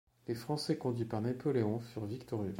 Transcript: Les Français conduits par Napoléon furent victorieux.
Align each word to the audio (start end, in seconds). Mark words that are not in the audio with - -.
Les 0.27 0.33
Français 0.33 0.79
conduits 0.79 1.05
par 1.05 1.21
Napoléon 1.21 1.79
furent 1.79 2.07
victorieux. 2.07 2.49